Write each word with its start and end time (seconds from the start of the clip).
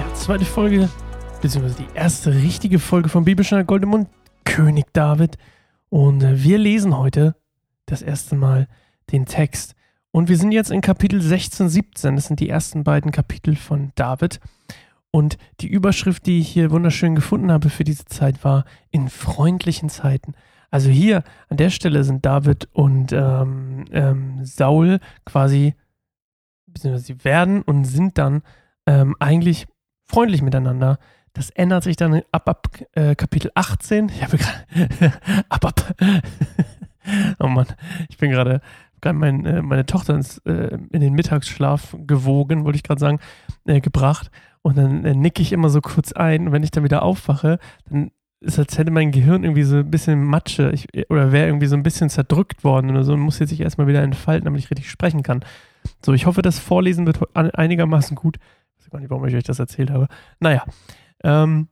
Ja, 0.00 0.14
zweite 0.14 0.46
Folge, 0.46 0.88
beziehungsweise 1.42 1.82
die 1.82 1.94
erste 1.94 2.32
richtige 2.32 2.78
Folge 2.78 3.10
vom 3.10 3.26
Bibelschneider 3.26 3.64
Goldemund, 3.64 4.08
König 4.46 4.86
David. 4.94 5.36
Und 5.90 6.22
äh, 6.22 6.42
wir 6.42 6.56
lesen 6.56 6.96
heute 6.96 7.36
das 7.84 8.00
erste 8.00 8.34
Mal 8.34 8.66
den 9.12 9.26
Text. 9.26 9.74
Und 10.10 10.30
wir 10.30 10.38
sind 10.38 10.52
jetzt 10.52 10.70
in 10.70 10.80
Kapitel 10.80 11.20
16, 11.20 11.68
17. 11.68 12.16
Das 12.16 12.28
sind 12.28 12.40
die 12.40 12.48
ersten 12.48 12.82
beiden 12.82 13.12
Kapitel 13.12 13.56
von 13.56 13.92
David. 13.94 14.40
Und 15.10 15.36
die 15.60 15.68
Überschrift, 15.68 16.24
die 16.24 16.40
ich 16.40 16.48
hier 16.48 16.70
wunderschön 16.70 17.14
gefunden 17.14 17.52
habe 17.52 17.68
für 17.68 17.84
diese 17.84 18.06
Zeit, 18.06 18.42
war 18.42 18.64
in 18.90 19.10
freundlichen 19.10 19.90
Zeiten. 19.90 20.32
Also 20.70 20.88
hier 20.88 21.24
an 21.50 21.58
der 21.58 21.68
Stelle 21.68 22.04
sind 22.04 22.24
David 22.24 22.70
und 22.72 23.12
ähm, 23.12 23.84
ähm, 23.92 24.46
Saul 24.46 24.98
quasi, 25.26 25.74
beziehungsweise 26.68 27.04
sie 27.04 27.22
werden 27.22 27.60
und 27.60 27.84
sind 27.84 28.16
dann 28.16 28.40
ähm, 28.86 29.14
eigentlich 29.18 29.66
freundlich 30.10 30.42
miteinander. 30.42 30.98
Das 31.32 31.50
ändert 31.50 31.84
sich 31.84 31.96
dann 31.96 32.22
ab, 32.32 32.48
ab 32.48 32.68
äh, 32.92 33.14
Kapitel 33.14 33.52
18. 33.54 34.08
Ich 34.08 34.22
habe 34.22 34.36
gerade. 34.36 35.12
ab, 35.48 35.64
ab. 35.64 35.94
oh 37.38 37.46
Mann, 37.46 37.66
ich 38.08 38.18
bin 38.18 38.30
gerade 38.30 38.60
gerade 39.00 39.18
mein, 39.18 39.46
äh, 39.46 39.62
meine 39.62 39.86
Tochter 39.86 40.14
ins, 40.14 40.38
äh, 40.38 40.78
in 40.90 41.00
den 41.00 41.14
Mittagsschlaf 41.14 41.96
gewogen, 42.06 42.64
wollte 42.64 42.76
ich 42.76 42.82
gerade 42.82 43.00
sagen, 43.00 43.20
äh, 43.66 43.80
gebracht. 43.80 44.30
Und 44.62 44.76
dann 44.76 45.04
äh, 45.04 45.14
nicke 45.14 45.40
ich 45.40 45.52
immer 45.52 45.70
so 45.70 45.80
kurz 45.80 46.12
ein. 46.12 46.48
Und 46.48 46.52
wenn 46.52 46.62
ich 46.62 46.70
dann 46.70 46.84
wieder 46.84 47.02
aufwache, 47.02 47.58
dann 47.88 48.10
ist 48.40 48.58
als 48.58 48.78
hätte 48.78 48.90
mein 48.90 49.10
Gehirn 49.10 49.44
irgendwie 49.44 49.62
so 49.62 49.76
ein 49.76 49.90
bisschen 49.90 50.24
Matsche 50.24 50.70
ich, 50.72 50.88
oder 51.10 51.30
wäre 51.30 51.46
irgendwie 51.46 51.66
so 51.66 51.76
ein 51.76 51.82
bisschen 51.82 52.08
zerdrückt 52.08 52.64
worden 52.64 52.90
oder 52.90 53.04
so 53.04 53.12
und 53.12 53.20
muss 53.20 53.38
jetzt 53.38 53.50
sich 53.50 53.60
erstmal 53.60 53.86
wieder 53.86 54.02
entfalten, 54.02 54.46
damit 54.46 54.60
ich 54.60 54.70
richtig 54.70 54.90
sprechen 54.90 55.22
kann. 55.22 55.44
So, 56.04 56.12
ich 56.12 56.26
hoffe, 56.26 56.42
das 56.42 56.58
Vorlesen 56.58 57.06
wird 57.06 57.18
einigermaßen 57.34 58.16
gut. 58.16 58.38
Gar 58.90 59.00
nicht, 59.00 59.10
warum 59.10 59.26
ich 59.26 59.34
euch 59.34 59.44
das 59.44 59.58
erzählt 59.58 59.90
habe. 59.90 60.08
Naja, 60.40 60.64
ähm, 61.22 61.68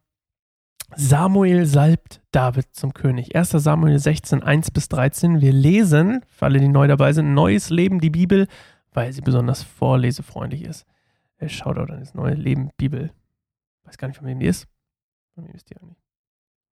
Samuel 0.95 1.67
salbt 1.67 2.23
David 2.33 2.75
zum 2.75 2.95
König. 2.95 3.37
1. 3.37 3.51
Samuel 3.51 3.99
16, 3.99 4.43
1 4.43 4.71
bis 4.71 4.89
13. 4.89 5.41
Wir 5.41 5.53
lesen, 5.53 6.25
für 6.29 6.47
alle, 6.47 6.61
die 6.61 6.69
neu 6.69 6.87
dabei 6.87 7.13
sind, 7.13 7.35
Neues 7.35 7.71
Leben, 7.71 8.01
die 8.01 8.11
Bibel, 8.11 8.47
weil 8.93 9.13
sie 9.13 9.21
besonders 9.21 9.63
vorlesefreundlich 9.63 10.63
ist. 10.63 10.87
Äh, 11.39 11.49
Shoutout 11.49 11.93
an 11.93 12.01
das 12.01 12.15
neue 12.15 12.35
Leben 12.35 12.71
Bibel. 12.77 13.13
Weiß 13.85 13.99
gar 13.99 14.09
nicht, 14.09 14.19
von 14.19 14.27
wem 14.27 14.39
die 14.41 14.47
ist. 14.47 14.67
Von 15.35 15.47
wem 15.47 15.55
ist 15.55 15.69
die 15.71 15.77
eigentlich? 15.77 15.99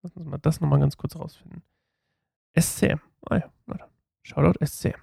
Lass 0.02 0.16
uns 0.16 0.26
mal 0.26 0.38
das 0.38 0.60
nochmal 0.60 0.80
ganz 0.80 0.96
kurz 0.96 1.16
rausfinden. 1.16 1.62
SCM. 2.58 3.00
Ah 3.28 3.36
ja, 3.36 3.52
na 3.66 3.74
dann. 3.74 3.90
Shoutout 4.22 4.64
SCM. 4.64 5.00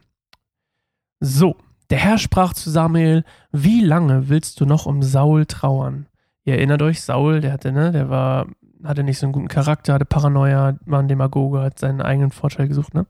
So, 1.19 1.55
der 1.93 1.99
Herr 1.99 2.17
sprach 2.17 2.53
zu 2.53 2.71
Samuel, 2.71 3.23
wie 3.51 3.79
lange 3.79 4.27
willst 4.27 4.59
du 4.59 4.65
noch 4.65 4.87
um 4.87 5.03
Saul 5.03 5.45
trauern? 5.45 6.07
Ihr 6.43 6.55
erinnert 6.55 6.81
euch, 6.81 7.03
Saul, 7.03 7.39
der 7.39 7.53
hatte, 7.53 7.71
ne, 7.71 7.91
der 7.91 8.09
war, 8.09 8.47
hatte 8.83 9.03
nicht 9.03 9.19
so 9.19 9.27
einen 9.27 9.33
guten 9.33 9.47
Charakter, 9.47 9.93
hatte 9.93 10.05
Paranoia, 10.05 10.75
war 10.87 10.99
ein 10.99 11.07
Demagoge, 11.07 11.61
hat 11.61 11.77
seinen 11.77 12.01
eigenen 12.01 12.31
Vorteil 12.31 12.67
gesucht, 12.67 12.95
ne? 12.95 13.05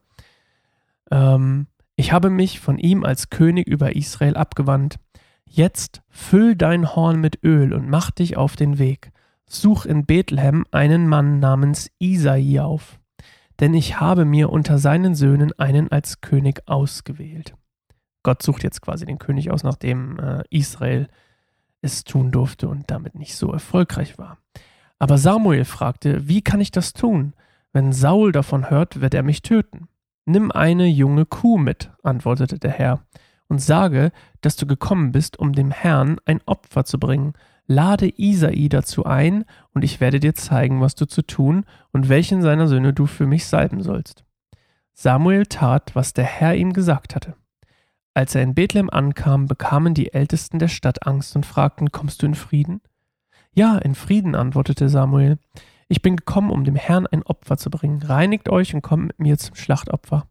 Ähm, 1.11 1.67
ich 1.95 2.11
habe 2.11 2.29
mich 2.29 2.59
von 2.59 2.77
ihm 2.77 3.05
als 3.05 3.29
König 3.29 3.69
über 3.69 3.95
Israel 3.95 4.35
abgewandt. 4.35 4.99
Jetzt 5.45 6.01
füll 6.09 6.57
dein 6.57 6.93
Horn 6.93 7.21
mit 7.21 7.41
Öl 7.41 7.71
und 7.71 7.87
mach 7.89 8.11
dich 8.11 8.35
auf 8.35 8.57
den 8.57 8.79
Weg. 8.79 9.13
Such 9.45 9.85
in 9.85 10.05
Bethlehem 10.05 10.65
einen 10.71 11.07
Mann 11.07 11.39
namens 11.39 11.89
Isai 11.99 12.59
auf, 12.59 12.99
denn 13.61 13.73
ich 13.75 14.01
habe 14.01 14.25
mir 14.25 14.49
unter 14.49 14.77
seinen 14.77 15.15
Söhnen 15.15 15.57
einen 15.57 15.89
als 15.89 16.19
König 16.19 16.63
ausgewählt. 16.67 17.53
Gott 18.23 18.41
sucht 18.41 18.63
jetzt 18.63 18.81
quasi 18.81 19.05
den 19.05 19.19
König 19.19 19.51
aus, 19.51 19.63
nachdem 19.63 20.19
äh, 20.19 20.43
Israel 20.49 21.07
es 21.81 22.03
tun 22.03 22.31
durfte 22.31 22.67
und 22.67 22.89
damit 22.89 23.15
nicht 23.15 23.35
so 23.35 23.51
erfolgreich 23.51 24.17
war. 24.17 24.37
Aber 24.97 25.17
Samuel 25.17 25.65
fragte, 25.65 26.27
wie 26.27 26.41
kann 26.41 26.61
ich 26.61 26.71
das 26.71 26.93
tun? 26.93 27.33
Wenn 27.73 27.91
Saul 27.91 28.31
davon 28.31 28.69
hört, 28.69 29.01
wird 29.01 29.13
er 29.13 29.23
mich 29.23 29.41
töten. 29.41 29.89
Nimm 30.25 30.51
eine 30.51 30.87
junge 30.87 31.25
Kuh 31.25 31.57
mit, 31.57 31.91
antwortete 32.01 32.57
der 32.57 32.71
Herr, 32.71 33.01
und 33.47 33.59
sage, 33.59 34.11
dass 34.41 34.55
du 34.55 34.65
gekommen 34.65 35.11
bist, 35.11 35.37
um 35.37 35.51
dem 35.53 35.71
Herrn 35.71 36.17
ein 36.25 36.39
Opfer 36.45 36.85
zu 36.85 36.97
bringen. 36.99 37.33
Lade 37.67 38.11
Isai 38.17 38.67
dazu 38.69 39.05
ein, 39.05 39.43
und 39.73 39.83
ich 39.83 39.99
werde 39.99 40.19
dir 40.19 40.33
zeigen, 40.33 40.79
was 40.79 40.95
du 40.95 41.05
zu 41.05 41.21
tun 41.21 41.65
und 41.91 42.07
welchen 42.07 42.41
seiner 42.41 42.67
Söhne 42.67 42.93
du 42.93 43.05
für 43.05 43.27
mich 43.27 43.45
salben 43.45 43.83
sollst. 43.83 44.23
Samuel 44.93 45.45
tat, 45.47 45.95
was 45.95 46.13
der 46.13 46.25
Herr 46.25 46.55
ihm 46.55 46.71
gesagt 46.71 47.15
hatte. 47.15 47.35
Als 48.15 48.35
er 48.35 48.43
in 48.43 48.53
Bethlehem 48.53 48.89
ankam, 48.91 49.47
bekamen 49.47 49.95
die 49.95 50.13
Ältesten 50.13 50.59
der 50.59 50.67
Stadt 50.67 51.07
Angst 51.07 51.35
und 51.35 51.45
fragten, 51.45 51.91
kommst 51.91 52.21
du 52.21 52.27
in 52.27 52.35
Frieden? 52.35 52.81
Ja, 53.53 53.77
in 53.77 53.95
Frieden, 53.95 54.35
antwortete 54.35 54.87
Samuel. 54.87 55.39
Ich 55.87 56.01
bin 56.01 56.15
gekommen, 56.15 56.51
um 56.51 56.63
dem 56.63 56.75
Herrn 56.75 57.07
ein 57.07 57.23
Opfer 57.23 57.57
zu 57.57 57.69
bringen. 57.69 58.01
Reinigt 58.01 58.49
euch 58.49 58.73
und 58.75 58.83
kommt 58.83 59.07
mit 59.07 59.19
mir 59.19 59.37
zum 59.37 59.55
Schlachtopfer. 59.55 60.27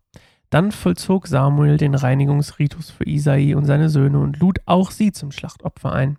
Dann 0.51 0.71
vollzog 0.71 1.27
Samuel 1.27 1.77
den 1.77 1.95
Reinigungsritus 1.95 2.91
für 2.91 3.07
Isai 3.07 3.57
und 3.57 3.65
seine 3.65 3.89
Söhne 3.89 4.21
und 4.21 4.39
lud 4.39 4.61
auch 4.67 4.91
sie 4.91 5.11
zum 5.11 5.33
Schlachtopfer 5.33 5.93
ein. 5.93 6.19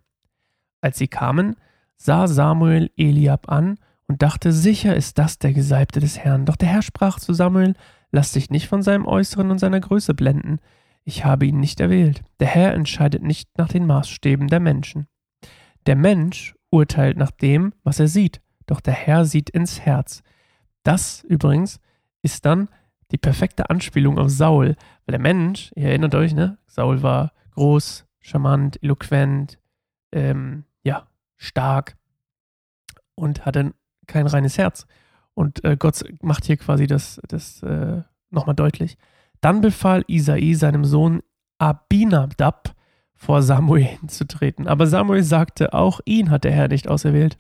Als 0.82 0.98
sie 0.98 1.08
kamen, 1.08 1.56
sah 1.96 2.28
Samuel 2.28 2.92
Eliab 2.98 3.50
an 3.50 3.78
und 4.08 4.22
dachte, 4.22 4.52
sicher 4.52 4.96
ist 4.96 5.18
das 5.18 5.40
der 5.40 5.54
Gesalbte 5.54 6.02
des 6.02 6.20
Herrn. 6.20 6.46
Doch 6.46 6.58
der 6.58 6.68
Herr 6.68 6.82
sprach 6.82 7.20
zu 7.20 7.34
Samuel, 7.34 7.76
lass 8.12 8.34
dich 8.34 8.50
nicht 8.50 8.68
von 8.68 8.82
seinem 8.82 9.06
Äußeren 9.06 9.50
und 9.50 9.60
seiner 9.60 9.80
Größe 9.80 10.14
blenden 10.14 10.60
ich 11.04 11.26
habe 11.26 11.46
ihn 11.46 11.60
nicht 11.60 11.80
erwählt. 11.80 12.24
Der 12.40 12.48
Herr 12.48 12.74
entscheidet 12.74 13.24
nicht 13.24 13.58
nach 13.58 13.68
den 13.68 13.86
Maßstäben 13.86 14.48
der 14.48 14.60
Menschen. 14.60 15.08
Der 15.86 15.96
Mensch 15.96 16.56
urteilt 16.70 17.18
nach 17.18 17.32
dem, 17.32 17.74
was 17.84 18.00
er 18.00 18.08
sieht, 18.08 18.42
doch 18.66 18.80
der 18.80 18.94
Herr 18.94 19.26
sieht 19.26 19.50
ins 19.50 19.82
Herz. 19.82 20.24
Das 20.84 21.24
übrigens 21.24 21.80
ist 22.22 22.46
dann 22.46 22.70
die 23.12 23.18
perfekte 23.18 23.70
Anspielung 23.70 24.18
auf 24.18 24.30
Saul, 24.30 24.76
weil 25.06 25.12
der 25.12 25.20
Mensch, 25.20 25.72
ihr 25.76 25.90
erinnert 25.90 26.16
euch, 26.16 26.34
ne? 26.34 26.58
Saul 26.66 27.04
war 27.04 27.32
groß, 27.52 28.06
charmant, 28.22 28.82
eloquent, 28.82 29.60
ähm, 30.12 30.64
ja, 30.84 31.08
stark 31.38 31.96
und 33.16 33.46
hatte 33.46 33.74
kein 34.08 34.26
reines 34.26 34.58
Herz. 34.58 34.88
Und 35.34 35.64
äh, 35.64 35.76
Gott 35.78 36.04
macht 36.22 36.46
hier 36.46 36.58
quasi 36.58 36.88
das, 36.88 37.20
das 37.28 37.62
äh, 37.64 38.02
nochmal 38.30 38.56
deutlich. 38.56 38.98
Dann 39.44 39.60
befahl 39.60 40.06
Isai 40.08 40.54
seinem 40.54 40.86
Sohn 40.86 41.22
Abinadab 41.58 42.74
vor 43.14 43.42
Samuel 43.42 43.84
hinzutreten. 43.84 44.70
Aber 44.70 44.88
Samuel 44.88 45.22
sagte, 45.22 45.74
auch 45.74 46.00
ihn 46.06 46.30
hat 46.30 46.46
der 46.46 46.54
Herr 46.54 46.70
nicht 46.70 46.88
auserwählt. 46.88 47.38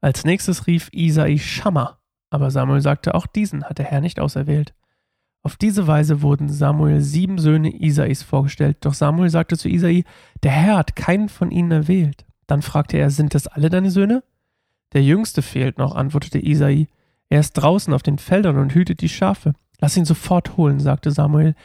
Als 0.00 0.24
nächstes 0.24 0.66
rief 0.66 0.88
Isai 0.90 1.38
Schammer, 1.38 2.00
aber 2.30 2.50
Samuel 2.50 2.80
sagte, 2.80 3.14
auch 3.14 3.28
diesen 3.28 3.62
hat 3.62 3.78
der 3.78 3.86
Herr 3.86 4.00
nicht 4.00 4.18
auserwählt. 4.18 4.74
Auf 5.44 5.54
diese 5.54 5.86
Weise 5.86 6.22
wurden 6.22 6.48
Samuel 6.48 7.00
sieben 7.00 7.38
Söhne 7.38 7.70
Isais 7.70 8.24
vorgestellt, 8.24 8.78
doch 8.80 8.94
Samuel 8.94 9.30
sagte 9.30 9.56
zu 9.56 9.68
Isai, 9.68 10.02
der 10.42 10.50
Herr 10.50 10.76
hat 10.78 10.96
keinen 10.96 11.28
von 11.28 11.52
ihnen 11.52 11.70
erwählt. 11.70 12.24
Dann 12.48 12.62
fragte 12.62 12.96
er, 12.96 13.10
sind 13.10 13.36
das 13.36 13.46
alle 13.46 13.70
deine 13.70 13.92
Söhne? 13.92 14.24
Der 14.92 15.04
jüngste 15.04 15.42
fehlt 15.42 15.78
noch, 15.78 15.94
antwortete 15.94 16.44
Isai. 16.44 16.88
Er 17.28 17.38
ist 17.38 17.52
draußen 17.52 17.94
auf 17.94 18.02
den 18.02 18.18
Feldern 18.18 18.58
und 18.58 18.74
hütet 18.74 19.02
die 19.02 19.08
Schafe. 19.08 19.54
Lass 19.82 19.96
ihn 19.96 20.04
sofort 20.04 20.56
holen, 20.56 20.78
sagte 20.78 21.10
Samuel. 21.10 21.56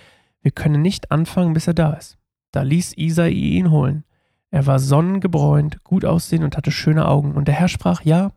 Wir 0.41 0.49
können 0.49 0.81
nicht 0.81 1.11
anfangen, 1.11 1.53
bis 1.53 1.67
er 1.67 1.75
da 1.75 1.93
ist. 1.93 2.17
Da 2.51 2.63
ließ 2.63 2.97
Isai 2.97 3.29
ihn 3.29 3.69
holen. 3.69 4.05
Er 4.49 4.65
war 4.65 4.79
sonnengebräunt, 4.79 5.83
gut 5.83 6.03
aussehend 6.03 6.43
und 6.43 6.57
hatte 6.57 6.71
schöne 6.71 7.07
Augen. 7.07 7.33
Und 7.33 7.47
der 7.47 7.53
Herr 7.53 7.67
sprach, 7.67 8.01
ja, 8.01 8.31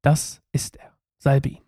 das 0.00 0.42
ist 0.52 0.76
er. 0.76 0.92
Salbe 1.18 1.48
ihn. 1.48 1.64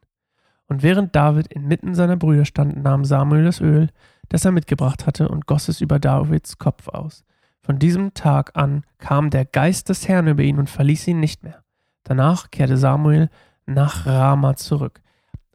Und 0.69 0.85
während 0.85 1.17
David 1.17 1.49
inmitten 1.49 1.97
seiner 1.97 2.17
Brüder 2.17 2.45
stand, 2.45 2.81
nahm 2.81 3.05
Samuel 3.05 3.45
das 3.47 3.61
Öl, 3.61 3.89
das 4.29 4.45
er 4.45 4.53
mitgebracht 4.53 5.05
hatte, 5.05 5.29
und 5.29 5.47
goss 5.47 5.69
es 5.69 5.81
über 5.81 5.99
Davids 5.99 6.59
Kopf 6.59 6.87
aus. 6.87 7.25
Von 7.61 7.81
diesem 7.81 8.15
Tag 8.15 8.53
an 8.55 8.85
kam 8.99 9.31
der 9.31 9.45
Geist 9.45 9.89
des 9.89 10.07
Herrn 10.07 10.29
über 10.29 10.45
ihn 10.45 10.61
und 10.61 10.71
verließ 10.71 11.09
ihn 11.09 11.19
nicht 11.19 11.43
mehr. 11.43 11.65
Danach 12.05 12.53
kehrte 12.53 12.77
Samuel 12.77 13.31
nach 13.67 14.07
Rama 14.07 14.55
zurück. 14.55 15.01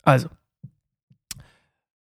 Also, 0.02 0.28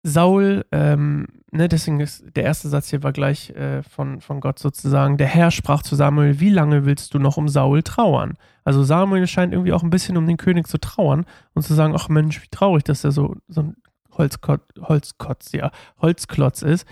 Saul, 0.06 0.64
ähm, 0.70 1.26
ne, 1.50 1.69
deswegen 1.69 1.99
ist 1.99 2.25
der 2.37 2.44
erste 2.44 2.69
Satz 2.69 2.91
hier 2.91 3.03
war 3.03 3.12
gleich 3.12 3.50
äh, 3.50 3.82
von, 3.82 4.20
von 4.20 4.41
Gott 4.41 4.61
sozusagen. 4.61 5.17
Der 5.17 5.26
Herr 5.26 5.50
sprach 5.50 5.82
zu 5.82 5.97
Samuel: 5.97 6.38
Wie 6.38 6.49
lange 6.50 6.87
willst 6.87 7.12
du 7.12 7.19
noch 7.19 7.37
um 7.37 7.49
Saul 7.49 7.82
trauern? 7.82 8.35
Also 8.62 8.85
Samuel 8.85 9.26
scheint 9.26 9.53
irgendwie 9.53 9.73
auch 9.73 9.82
ein 9.82 9.91
bisschen 9.91 10.17
um 10.17 10.25
den 10.29 10.37
König 10.37 10.69
zu 10.69 10.79
trauern 10.79 11.26
und 11.55 11.62
zu 11.62 11.75
sagen: 11.75 11.94
Ach 11.97 12.08
Mensch, 12.08 12.41
wie 12.41 12.49
traurig, 12.53 12.85
dass 12.85 13.03
er 13.03 13.11
so, 13.11 13.35
so 13.49 13.62
ein 13.62 13.76
Holzkotz, 14.12 14.62
Holzkotz, 14.81 15.50
ja, 15.53 15.73
Holzklotz 16.00 16.62
ist. 16.62 16.87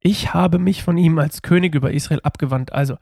Ich 0.00 0.32
habe 0.32 0.58
mich 0.58 0.82
von 0.82 0.96
ihm 0.96 1.18
als 1.18 1.42
König 1.42 1.74
über 1.74 1.90
Israel 1.92 2.20
abgewandt. 2.22 2.72
Also, 2.72 2.96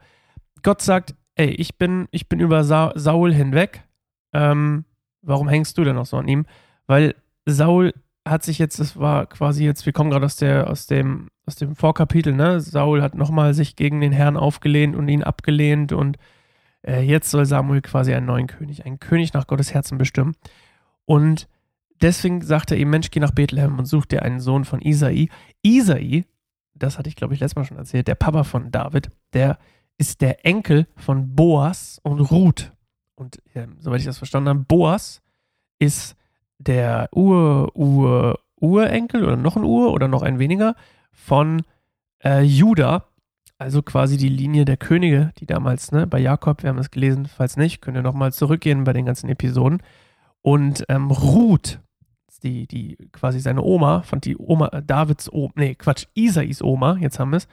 Gott 0.63 0.81
sagt: 0.81 1.15
Ey, 1.35 1.51
ich 1.51 1.77
bin, 1.77 2.09
ich 2.11 2.27
bin 2.27 2.41
über 2.41 2.65
Sa 2.65 2.91
Saul 2.95 3.33
hinweg. 3.33 3.85
Ähm, 4.33 4.83
warum 5.21 5.47
hängst 5.47 5.77
du 5.77 5.85
denn 5.85 5.95
noch 5.95 6.07
so 6.07 6.17
an 6.17 6.27
ihm? 6.27 6.45
Weil 6.87 7.15
Saul 7.45 7.93
hat 8.25 8.43
sich 8.43 8.57
jetzt, 8.57 8.79
das 8.79 8.97
war 8.97 9.27
quasi 9.27 9.63
jetzt, 9.63 9.85
wir 9.85 9.93
kommen 9.93 10.09
gerade 10.09 10.25
aus 10.25 10.41
aus 10.41 10.87
dem, 10.87 11.29
aus 11.45 11.55
dem 11.55 11.75
Vorkapitel, 11.75 12.33
ne? 12.33 12.59
Saul 12.59 13.01
hat 13.01 13.15
nochmal 13.15 13.53
sich 13.53 13.75
gegen 13.75 14.01
den 14.01 14.11
Herrn 14.11 14.35
aufgelehnt 14.35 14.95
und 14.95 15.07
ihn 15.07 15.23
abgelehnt 15.23 15.93
und 15.93 16.17
äh, 16.81 17.01
jetzt 17.01 17.29
soll 17.29 17.45
Samuel 17.45 17.81
quasi 17.81 18.13
einen 18.13 18.25
neuen 18.25 18.47
König, 18.47 18.85
einen 18.85 18.99
König 18.99 19.33
nach 19.33 19.47
Gottes 19.47 19.73
Herzen 19.73 19.97
bestimmen. 19.97 20.35
Und 21.05 21.47
deswegen 22.01 22.41
sagt 22.41 22.71
er 22.71 22.77
ihm, 22.77 22.89
Mensch, 22.89 23.11
geh 23.11 23.19
nach 23.19 23.31
Bethlehem 23.31 23.77
und 23.77 23.85
such 23.85 24.07
dir 24.07 24.23
einen 24.23 24.39
Sohn 24.39 24.65
von 24.65 24.81
Isai. 24.81 25.29
Isai, 25.61 26.25
das 26.73 26.97
hatte 26.97 27.09
ich 27.09 27.15
glaube 27.15 27.35
ich 27.35 27.39
letztes 27.39 27.55
Mal 27.55 27.65
schon 27.65 27.77
erzählt, 27.77 28.07
der 28.07 28.15
Papa 28.15 28.43
von 28.43 28.71
David, 28.71 29.09
der 29.33 29.59
ist 29.97 30.21
der 30.21 30.45
Enkel 30.45 30.87
von 30.95 31.35
Boas 31.35 31.99
und 32.03 32.19
Ruth. 32.19 32.71
Und 33.13 33.37
äh, 33.53 33.67
soweit 33.79 33.99
ich 33.99 34.05
das 34.05 34.17
verstanden 34.17 34.49
habe, 34.49 34.59
Boas 34.59 35.21
ist 35.79 36.17
der 36.57 37.09
Ur, 37.13 37.75
Ur, 37.75 38.39
Urenkel 38.59 39.23
oder 39.23 39.37
noch 39.37 39.57
ein 39.57 39.63
Ur 39.63 39.93
oder 39.93 40.07
noch 40.07 40.21
ein 40.21 40.39
weniger 40.39 40.75
von 41.11 41.63
äh, 42.23 42.41
Juda, 42.41 43.05
also 43.57 43.81
quasi 43.81 44.17
die 44.17 44.29
Linie 44.29 44.65
der 44.65 44.77
Könige, 44.77 45.31
die 45.39 45.45
damals 45.45 45.91
ne, 45.91 46.07
bei 46.07 46.19
Jakob, 46.19 46.63
wir 46.63 46.69
haben 46.69 46.77
es 46.77 46.91
gelesen, 46.91 47.25
falls 47.25 47.57
nicht, 47.57 47.81
könnt 47.81 47.97
ihr 47.97 48.03
nochmal 48.03 48.33
zurückgehen 48.33 48.83
bei 48.83 48.93
den 48.93 49.05
ganzen 49.05 49.29
Episoden. 49.29 49.81
Und 50.41 50.85
ähm, 50.89 51.09
Ruth, 51.11 51.79
die, 52.43 52.67
die 52.67 52.97
quasi 53.11 53.39
seine 53.39 53.63
Oma, 53.63 54.01
fand 54.03 54.25
die 54.25 54.37
Oma, 54.37 54.67
äh, 54.67 54.81
Davids 54.83 55.31
Oma, 55.31 55.51
nee, 55.55 55.75
Quatsch, 55.75 56.05
Isais 56.13 56.61
Oma, 56.61 56.97
jetzt 56.97 57.19
haben 57.19 57.31
wir 57.31 57.37
es, 57.37 57.47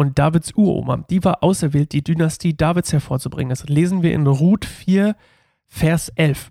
und 0.00 0.18
Davids 0.18 0.54
Uroma, 0.54 1.04
die 1.10 1.22
war 1.24 1.42
auserwählt, 1.42 1.92
die 1.92 2.02
Dynastie 2.02 2.56
Davids 2.56 2.90
hervorzubringen. 2.90 3.50
Das 3.50 3.68
lesen 3.68 4.02
wir 4.02 4.14
in 4.14 4.26
Ruth 4.26 4.64
4, 4.64 5.14
Vers 5.66 6.08
11. 6.14 6.50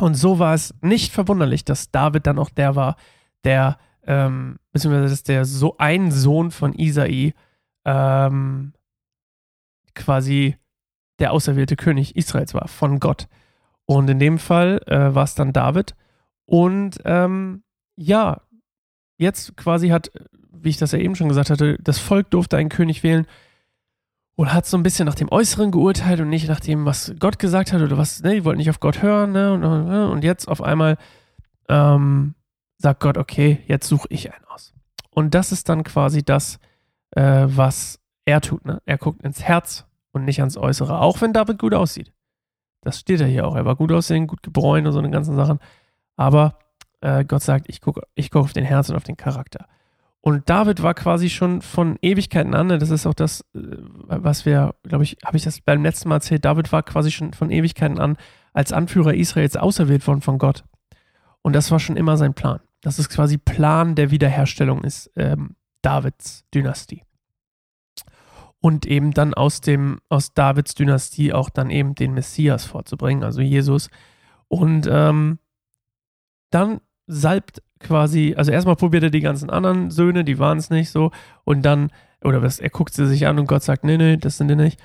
Und 0.00 0.14
so 0.14 0.38
war 0.38 0.54
es 0.54 0.74
nicht 0.80 1.12
verwunderlich, 1.12 1.64
dass 1.64 1.90
David 1.90 2.26
dann 2.26 2.38
auch 2.38 2.50
der 2.50 2.76
war, 2.76 2.96
der, 3.44 3.78
ähm, 4.04 4.58
beziehungsweise 4.72 5.10
dass 5.10 5.22
der 5.22 5.44
so 5.44 5.76
ein 5.78 6.10
Sohn 6.10 6.50
von 6.50 6.72
Isai 6.74 7.34
ähm, 7.84 8.72
quasi 9.94 10.56
der 11.18 11.32
auserwählte 11.32 11.76
König 11.76 12.16
Israels 12.16 12.54
war, 12.54 12.68
von 12.68 12.98
Gott. 12.98 13.28
Und 13.84 14.08
in 14.08 14.18
dem 14.18 14.38
Fall 14.38 14.80
äh, 14.86 15.14
war 15.14 15.24
es 15.24 15.34
dann 15.34 15.52
David. 15.52 15.94
Und 16.46 16.98
ähm, 17.04 17.62
ja, 17.96 18.40
jetzt 19.18 19.56
quasi 19.56 19.88
hat 19.88 20.10
wie 20.62 20.70
ich 20.70 20.76
das 20.76 20.92
ja 20.92 20.98
eben 20.98 21.16
schon 21.16 21.28
gesagt 21.28 21.50
hatte, 21.50 21.78
das 21.80 21.98
Volk 21.98 22.30
durfte 22.30 22.56
einen 22.56 22.68
König 22.68 23.02
wählen 23.02 23.26
und 24.40 24.54
hat 24.54 24.64
so 24.64 24.78
ein 24.78 24.82
bisschen 24.82 25.04
nach 25.04 25.14
dem 25.14 25.30
Äußeren 25.30 25.70
geurteilt 25.70 26.18
und 26.18 26.30
nicht 26.30 26.48
nach 26.48 26.60
dem, 26.60 26.86
was 26.86 27.12
Gott 27.18 27.38
gesagt 27.38 27.74
hat 27.74 27.82
oder 27.82 27.98
was, 27.98 28.22
ne, 28.22 28.36
die 28.36 28.44
wollten 28.46 28.56
nicht 28.56 28.70
auf 28.70 28.80
Gott 28.80 29.02
hören, 29.02 29.32
ne, 29.32 29.52
und, 29.52 29.62
und 29.62 30.24
jetzt 30.24 30.48
auf 30.48 30.62
einmal 30.62 30.96
ähm, 31.68 32.34
sagt 32.78 33.00
Gott, 33.00 33.18
okay, 33.18 33.62
jetzt 33.66 33.86
suche 33.86 34.08
ich 34.08 34.32
einen 34.32 34.46
aus. 34.46 34.72
Und 35.10 35.34
das 35.34 35.52
ist 35.52 35.68
dann 35.68 35.84
quasi 35.84 36.22
das, 36.22 36.58
äh, 37.10 37.44
was 37.48 38.00
er 38.24 38.40
tut, 38.40 38.64
ne? 38.64 38.80
Er 38.86 38.96
guckt 38.96 39.20
ins 39.20 39.42
Herz 39.42 39.84
und 40.12 40.24
nicht 40.24 40.40
ans 40.40 40.56
Äußere, 40.56 41.00
auch 41.00 41.20
wenn 41.20 41.34
David 41.34 41.58
gut 41.58 41.74
aussieht. 41.74 42.10
Das 42.80 42.98
steht 42.98 43.20
ja 43.20 43.26
hier 43.26 43.46
auch. 43.46 43.56
Er 43.56 43.66
war 43.66 43.76
gut 43.76 43.92
aussehen, 43.92 44.26
gut 44.26 44.42
gebräunt 44.42 44.86
und 44.86 44.94
so 44.94 45.00
eine 45.00 45.10
ganzen 45.10 45.36
Sachen. 45.36 45.58
Aber 46.16 46.56
äh, 47.02 47.26
Gott 47.26 47.42
sagt, 47.42 47.68
ich 47.68 47.82
gucke 47.82 48.04
ich 48.14 48.30
guck 48.30 48.44
auf 48.44 48.52
den 48.54 48.64
Herz 48.64 48.88
und 48.88 48.96
auf 48.96 49.04
den 49.04 49.18
Charakter. 49.18 49.66
Und 50.22 50.50
David 50.50 50.82
war 50.82 50.92
quasi 50.94 51.30
schon 51.30 51.62
von 51.62 51.98
Ewigkeiten 52.02 52.54
an, 52.54 52.66
ne, 52.66 52.78
das 52.78 52.90
ist 52.90 53.06
auch 53.06 53.14
das, 53.14 53.40
äh, 53.54 53.60
was 54.04 54.44
wir, 54.44 54.74
glaube 54.82 55.04
ich, 55.04 55.16
habe 55.24 55.36
ich 55.36 55.44
das 55.44 55.60
beim 55.60 55.82
letzten 55.82 56.10
Mal 56.10 56.16
erzählt, 56.16 56.44
David 56.44 56.72
war 56.72 56.82
quasi 56.82 57.10
schon 57.10 57.32
von 57.32 57.50
Ewigkeiten 57.50 57.98
an 57.98 58.16
als 58.52 58.72
Anführer 58.72 59.14
Israels 59.14 59.56
auserwählt 59.56 60.06
worden 60.06 60.20
von 60.20 60.38
Gott. 60.38 60.64
Und 61.42 61.54
das 61.54 61.70
war 61.70 61.80
schon 61.80 61.96
immer 61.96 62.16
sein 62.16 62.34
Plan. 62.34 62.60
Das 62.82 62.98
ist 62.98 63.08
quasi 63.08 63.38
Plan 63.38 63.94
der 63.94 64.10
Wiederherstellung 64.10 64.84
ist 64.84 65.10
ähm, 65.16 65.56
Davids 65.82 66.44
Dynastie. 66.52 67.04
Und 68.60 68.84
eben 68.84 69.12
dann 69.12 69.32
aus 69.32 69.62
dem, 69.62 70.00
aus 70.10 70.34
Davids 70.34 70.74
Dynastie 70.74 71.32
auch 71.32 71.48
dann 71.48 71.70
eben 71.70 71.94
den 71.94 72.12
Messias 72.12 72.66
vorzubringen, 72.66 73.24
also 73.24 73.40
Jesus. 73.40 73.88
Und 74.48 74.86
ähm, 74.90 75.38
dann 76.50 76.80
salbt 77.06 77.62
quasi, 77.80 78.34
also 78.36 78.52
erstmal 78.52 78.76
probiert 78.76 79.02
er 79.02 79.10
die 79.10 79.20
ganzen 79.20 79.50
anderen 79.50 79.90
Söhne, 79.90 80.24
die 80.24 80.38
waren 80.38 80.58
es 80.58 80.70
nicht 80.70 80.90
so, 80.90 81.10
und 81.44 81.62
dann, 81.62 81.90
oder 82.22 82.42
was, 82.42 82.60
er 82.60 82.70
guckt 82.70 82.94
sie 82.94 83.06
sich 83.06 83.26
an 83.26 83.38
und 83.38 83.46
Gott 83.46 83.62
sagt, 83.62 83.84
nee, 83.84 83.96
nee, 83.96 84.16
das 84.16 84.36
sind 84.36 84.48
die 84.48 84.56
nicht. 84.56 84.78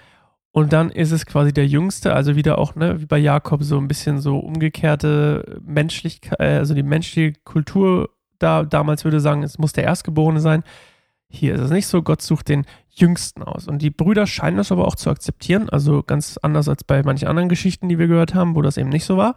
Und 0.51 0.71
dann 0.71 0.89
ist 0.89 1.12
es 1.12 1.25
quasi 1.25 1.51
der 1.51 1.68
Jüngste, 1.68 2.13
also 2.13 2.38
wieder 2.38 2.57
auch, 2.57 2.75
ne, 2.75 3.01
wie 3.01 3.06
bei 3.06 3.18
Jakob, 3.18 3.62
so 3.63 3.77
ein 3.77 3.89
bisschen 3.89 4.19
so 4.19 4.39
umgekehrte 4.39 5.59
Menschlichkeit, 5.65 6.39
äh, 6.39 6.57
also 6.57 6.74
die 6.74 6.83
menschliche 6.83 7.33
Kultur 7.44 8.09
da 8.39 8.63
damals 8.63 9.03
würde 9.03 9.19
sagen, 9.19 9.44
es 9.44 9.57
muss 9.57 9.74
der 9.74 9.83
Erstgeborene 9.83 10.39
sein. 10.39 10.63
Hier 11.27 11.56
ist 11.56 11.62
es 11.62 11.71
nicht 11.71 11.88
so, 11.88 12.01
Gott 12.01 12.21
sucht 12.21 12.48
den 12.48 12.65
Jüngsten 12.89 13.44
aus. 13.44 13.68
Und 13.68 13.81
die 13.81 13.89
Brüder 13.89 14.27
scheinen 14.27 14.57
das 14.57 14.71
aber 14.71 14.88
auch 14.88 14.95
zu 14.95 15.09
akzeptieren, 15.09 15.69
also 15.69 16.03
ganz 16.03 16.38
anders 16.41 16.69
als 16.69 16.83
bei 16.83 17.03
manchen 17.03 17.27
anderen 17.27 17.50
Geschichten, 17.50 17.89
die 17.89 18.00
wir 18.00 18.07
gehört 18.07 18.36
haben, 18.36 18.56
wo 18.56 18.62
das 18.62 18.77
eben 18.77 18.89
nicht 18.89 19.06
so 19.06 19.18
war. 19.18 19.36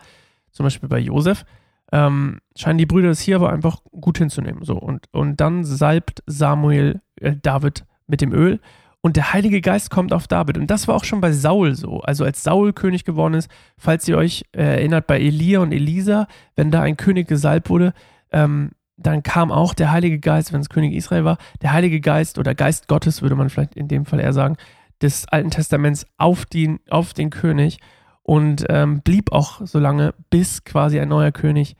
Zum 0.53 0.65
Beispiel 0.65 0.89
bei 0.89 0.99
Josef 0.99 1.45
ähm, 1.93 2.41
scheinen 2.57 2.79
die 2.79 2.87
Brüder 2.87 3.11
es 3.11 3.21
hier 3.21 3.37
aber 3.37 3.51
einfach 3.51 3.83
gut 3.91 4.19
hinzunehmen. 4.19 4.65
So. 4.65 4.77
Und, 4.77 5.07
und 5.13 5.41
dann 5.41 5.65
salbt 5.65 6.23
Samuel 6.27 7.01
äh, 7.17 7.35
David 7.41 7.85
mit 8.07 8.21
dem 8.21 8.33
Öl 8.33 8.61
und 9.01 9.17
der 9.17 9.33
Heilige 9.33 9.61
Geist 9.61 9.91
kommt 9.91 10.13
auf 10.13 10.27
David. 10.27 10.59
Und 10.59 10.71
das 10.71 10.89
war 10.89 10.97
auch 10.97 11.05
schon 11.05 11.21
bei 11.21 11.33
Saul 11.33 11.75
so. 11.75 12.01
Also 12.01 12.25
als 12.25 12.43
Saul 12.43 12.73
König 12.73 13.05
geworden 13.05 13.35
ist, 13.35 13.51
falls 13.77 14.09
ihr 14.09 14.17
euch 14.17 14.45
äh, 14.53 14.63
erinnert 14.63 15.07
bei 15.07 15.21
Elia 15.21 15.61
und 15.61 15.73
Elisa, 15.73 16.27
wenn 16.57 16.71
da 16.71 16.83
ein 16.83 16.97
König 16.97 17.29
gesalbt 17.29 17.71
wurde, 17.71 17.95
ähm, 18.33 18.73
dann 18.97 19.23
kam 19.23 19.53
auch 19.53 19.75
der 19.75 19.93
Heilige 19.93 20.19
Geist, 20.19 20.53
wenn 20.53 20.61
es 20.61 20.69
König 20.69 20.93
Israel 20.93 21.25
war, 21.25 21.39
der 21.63 21.73
Heilige 21.73 22.01
Geist 22.01 22.39
oder 22.39 22.55
Geist 22.55 22.89
Gottes, 22.89 23.23
würde 23.23 23.37
man 23.37 23.49
vielleicht 23.49 23.77
in 23.77 23.87
dem 23.87 24.05
Fall 24.05 24.19
eher 24.19 24.33
sagen, 24.33 24.57
des 25.01 25.29
Alten 25.29 25.51
Testaments 25.51 26.05
auf 26.17 26.45
den, 26.45 26.81
auf 26.91 27.15
den 27.15 27.31
König 27.31 27.79
und 28.29 28.67
ähm, 28.69 29.01
blieb 29.01 29.33
auch 29.33 29.63
so 29.65 29.79
lange, 29.79 30.13
bis 30.29 30.63
quasi 30.63 31.01
ein 31.01 31.09
neuer 31.09 31.33
König 31.33 31.77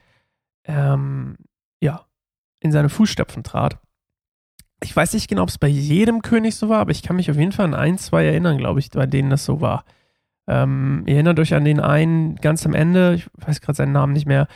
ähm, 0.65 1.37
ja, 1.79 2.07
in 2.59 2.71
seine 2.71 2.89
Fußstapfen 2.89 3.43
trat. 3.43 3.77
Ich 4.83 4.95
weiß 4.95 5.13
nicht 5.13 5.27
genau, 5.29 5.43
ob 5.43 5.49
es 5.49 5.59
bei 5.59 5.67
jedem 5.67 6.23
König 6.23 6.55
so 6.55 6.67
war, 6.67 6.79
aber 6.79 6.89
ich 6.89 7.03
kann 7.03 7.17
mich 7.17 7.29
auf 7.29 7.37
jeden 7.37 7.51
Fall 7.51 7.65
an 7.65 7.75
ein, 7.75 7.99
zwei 7.99 8.25
erinnern, 8.25 8.57
glaube 8.57 8.79
ich, 8.79 8.89
bei 8.89 9.05
denen 9.05 9.29
das 9.29 9.45
so 9.45 9.61
war. 9.61 9.85
Ähm, 10.47 11.03
ihr 11.05 11.13
erinnert 11.13 11.39
euch 11.39 11.53
an 11.53 11.65
den 11.65 11.79
einen 11.79 12.37
ganz 12.37 12.65
am 12.65 12.73
Ende, 12.73 13.13
ich 13.13 13.27
weiß 13.45 13.61
gerade 13.61 13.77
seinen 13.77 13.91
Namen 13.91 14.13
nicht 14.13 14.25
mehr, 14.25 14.47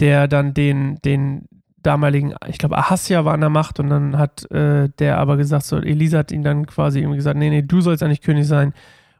der 0.00 0.28
dann 0.28 0.54
den, 0.54 1.00
den 1.04 1.48
damaligen, 1.76 2.34
ich 2.48 2.56
glaube, 2.56 2.78
Ahasja 2.78 3.26
war 3.26 3.34
an 3.34 3.40
der 3.42 3.50
Macht 3.50 3.78
und 3.78 3.90
dann 3.90 4.16
hat 4.16 4.50
äh, 4.52 4.88
der 4.98 5.18
aber 5.18 5.36
gesagt, 5.36 5.66
so, 5.66 5.76
Elisa 5.76 6.20
hat 6.20 6.32
ihn 6.32 6.44
dann 6.44 6.64
quasi 6.64 7.02
gesagt, 7.02 7.36
nee, 7.36 7.50
nee, 7.50 7.60
du 7.60 7.82
sollst 7.82 8.02
eigentlich 8.02 8.22
König 8.22 8.46
sein. 8.46 8.72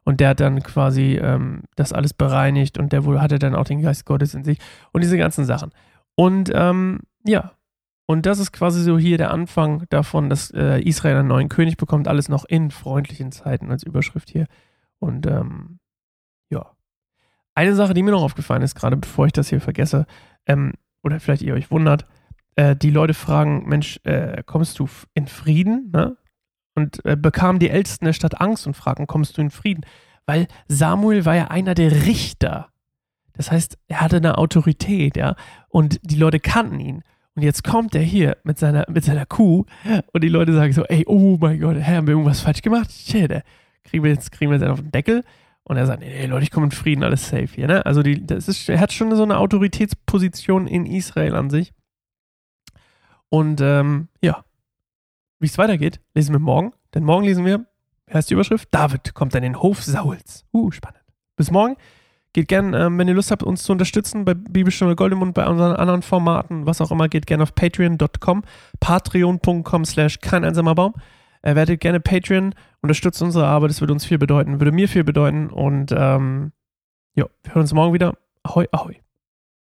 Und 0.05 0.21
der 0.21 0.31
hat 0.31 0.41
dann 0.41 0.63
quasi 0.63 1.19
ähm, 1.23 1.63
das 1.77 1.93
alles 1.93 2.13
bereinigt 2.13 2.79
und 2.79 2.93
der 2.93 3.05
wohl 3.05 3.21
hatte 3.21 3.39
dann 3.39 3.55
auch 3.55 3.65
den 3.65 3.83
Geist 3.83 4.05
Gottes 4.05 4.35
in 4.35 4.45
sich 4.45 4.59
und 4.93 5.03
diese 5.03 5.17
ganzen 5.17 5.45
Sachen. 5.45 5.71
Und 6.17 6.51
ähm, 6.55 7.01
ja, 7.25 7.53
und 8.07 8.27
das 8.27 8.39
ist 8.39 8.53
quasi 8.53 8.83
so 8.83 8.99
hier 8.99 9.17
der 9.17 9.31
Anfang 9.31 9.85
davon, 9.89 10.29
dass 10.29 10.51
äh, 10.51 10.81
Israel 10.81 11.17
einen 11.17 11.29
neuen 11.29 11.49
König 11.49 11.77
bekommt, 11.77 12.09
alles 12.09 12.29
noch 12.29 12.45
in 12.45 12.71
freundlichen 12.71 13.33
Zeiten 13.33 13.71
als 13.71 13.85
Überschrift 13.85 14.29
hier. 14.29 14.47
Und 14.99 15.27
ähm, 15.27 15.79
ja. 16.51 16.73
Eine 17.55 17.75
Sache, 17.75 17.95
die 17.95 18.03
mir 18.03 18.11
noch 18.11 18.23
aufgefallen 18.23 18.63
ist, 18.63 18.75
gerade 18.75 18.97
bevor 18.97 19.27
ich 19.27 19.33
das 19.33 19.49
hier 19.49 19.61
vergesse, 19.61 20.07
ähm, 20.47 20.73
oder 21.03 21.21
vielleicht 21.21 21.43
ihr 21.43 21.55
euch 21.55 21.71
wundert, 21.71 22.07
äh, 22.57 22.77
die 22.77 22.91
Leute 22.91 23.15
fragen, 23.15 23.69
Mensch, 23.69 24.01
äh, 24.05 24.43
kommst 24.45 24.79
du 24.79 24.89
in 25.15 25.27
Frieden? 25.27 25.91
Ne? 25.93 26.17
Und 26.75 27.05
äh, 27.05 27.17
bekamen 27.17 27.59
die 27.59 27.71
Ältesten 27.71 28.07
der 28.07 28.13
Stadt 28.13 28.41
Angst 28.41 28.67
und 28.67 28.75
fragten, 28.75 29.07
kommst 29.07 29.37
du 29.37 29.43
in 29.43 29.51
Frieden? 29.51 29.85
Weil 30.27 30.47
Samuel 30.69 31.25
war 31.25 31.37
ja 31.37 31.49
einer 31.49 31.75
der 31.75 32.07
Richter. 32.07 32.69
Das 33.35 33.51
heißt, 33.51 33.79
er 33.89 34.01
hatte 34.01 34.17
eine 34.17 34.39
Autorität, 34.39 35.17
ja, 35.17 35.37
und 35.69 35.99
die 36.03 36.17
Leute 36.17 36.39
kannten 36.41 36.81
ihn. 36.81 37.03
Und 37.35 37.43
jetzt 37.43 37.65
kommt 37.65 37.95
er 37.95 38.03
hier 38.03 38.37
mit 38.45 38.59
seiner, 38.59 38.85
mit 38.91 39.05
seiner 39.05 39.25
Kuh 39.25 39.65
und 40.13 40.23
die 40.23 40.29
Leute 40.29 40.53
sagen 40.53 40.73
so, 40.75 40.85
ey, 40.85 41.05
oh 41.07 41.39
mein 41.41 41.61
Gott, 41.61 41.77
hey, 41.79 41.97
haben 41.97 42.07
wir 42.07 42.13
irgendwas 42.13 42.41
falsch 42.41 42.61
gemacht? 42.61 42.93
Shit, 42.93 43.43
kriegen 43.85 44.05
wir 44.05 44.11
jetzt, 44.11 44.33
kriegen 44.33 44.51
wir 44.51 44.59
jetzt 44.59 44.69
auf 44.69 44.81
den 44.81 44.93
Deckel? 44.93 45.25
Und 45.65 45.77
er 45.77 45.87
sagt, 45.87 46.01
nee, 46.01 46.27
Leute, 46.27 46.43
ich 46.43 46.51
komme 46.51 46.67
in 46.67 46.73
Frieden, 46.73 47.05
alles 47.05 47.29
safe 47.29 47.47
hier, 47.47 47.69
ne? 47.69 47.87
Also 47.87 48.03
die, 48.03 48.27
das 48.27 48.49
ist, 48.49 48.69
er 48.69 48.81
hat 48.81 48.93
schon 48.93 49.15
so 49.17 49.23
eine 49.23 49.39
Autoritätsposition 49.39 50.67
in 50.67 50.85
Israel 50.85 51.35
an 51.35 51.49
sich. 51.49 51.73
Und 53.31 53.63
ähm, 53.63 54.09
ja, 54.21 54.45
wie 55.43 55.47
es 55.47 55.59
weitergeht, 55.59 56.01
lesen 56.15 56.35
wir 56.35 56.39
morgen. 56.39 56.73
Denn 56.95 57.05
morgen 57.05 57.25
lesen 57.25 57.45
wir, 57.45 57.67
wie 58.07 58.15
heißt 58.15 58.31
die 58.31 58.35
Überschrift? 58.35 58.69
David 58.71 59.15
kommt 59.15 59.35
an 59.37 59.43
den 59.43 59.61
Hof 59.61 59.83
Sauls. 59.83 60.45
Uh, 60.53 60.71
spannend. 60.71 61.03
Bis 61.37 61.51
morgen. 61.51 61.77
Geht 62.35 62.49
gern, 62.49 62.73
ähm, 62.73 62.97
wenn 62.99 63.09
ihr 63.09 63.15
Lust 63.15 63.31
habt, 63.31 63.43
uns 63.43 63.63
zu 63.63 63.73
unterstützen 63.73 64.25
bei 64.25 64.33
Bibelstunde 64.33 64.97
Goldemund, 64.97 65.35
bei 65.35 65.47
unseren 65.47 65.77
anderen 65.77 66.01
Formaten, 66.01 66.67
was 66.67 66.81
auch 66.81 66.91
immer, 66.91 67.09
geht 67.09 67.27
gerne 67.27 67.43
auf 67.43 67.55
patreon.com, 67.55 68.43
patreon.com 68.81 69.85
slash 69.85 70.21
kein 70.21 70.45
einsamer 70.45 70.75
Baum. 70.75 70.95
Äh, 71.43 71.57
werdet 71.57 71.81
gerne 71.81 72.01
Patreon, 72.01 72.55
unterstützt 72.81 73.21
unsere 73.21 73.47
Arbeit, 73.47 73.71
das 73.71 73.81
würde 73.81 73.93
uns 73.93 74.07
viel 74.07 74.19
bedeuten, 74.19 74.61
würde 74.61 74.73
mir 74.73 74.89
viel 74.89 75.05
bedeuten 75.05 75.51
und 75.51 75.93
ähm, 75.95 76.53
ja, 77.15 77.27
wir 77.43 77.55
hören 77.55 77.63
uns 77.63 77.75
morgen 77.75 77.93
wieder. 77.93 78.17
Ahoi, 78.45 78.67
ahoi. 78.73 79.02